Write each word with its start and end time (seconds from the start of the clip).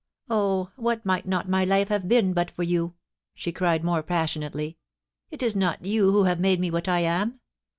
Oh, 0.31 0.71
what 0.77 1.05
might 1.05 1.27
not 1.27 1.47
my 1.47 1.63
life 1.63 1.89
have 1.89 2.07
been 2.07 2.33
but 2.33 2.49
for 2.49 2.63
you? 2.63 2.95
she 3.35 3.51
cried, 3.51 3.83
more 3.83 4.01
passionately.' 4.01 4.79
Is 5.29 5.53
it 5.53 5.59
not 5.59 5.85
you 5.85 6.11
who 6.11 6.23
have 6.23 6.39
made 6.39 6.59
me 6.59 6.71
what 6.71 6.87
I 6.87 7.01
am 7.01 7.39